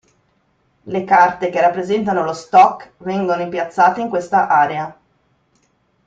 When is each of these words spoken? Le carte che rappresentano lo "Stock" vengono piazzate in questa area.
Le 0.85 1.03
carte 1.05 1.51
che 1.51 1.61
rappresentano 1.61 2.23
lo 2.23 2.33
"Stock" 2.33 2.93
vengono 3.03 3.47
piazzate 3.49 4.01
in 4.01 4.09
questa 4.09 4.47
area. 4.47 4.97